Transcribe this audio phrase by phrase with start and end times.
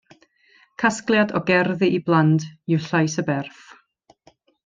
[0.83, 2.41] Casgliad o gerddi i blant
[2.73, 3.63] yw Llais y Berth.